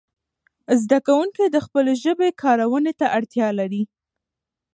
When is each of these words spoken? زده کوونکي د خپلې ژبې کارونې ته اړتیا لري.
زده 0.83 0.99
کوونکي 1.07 1.43
د 1.49 1.57
خپلې 1.65 1.93
ژبې 2.03 2.29
کارونې 2.43 2.93
ته 2.99 3.05
اړتیا 3.17 3.47
لري. 3.59 3.83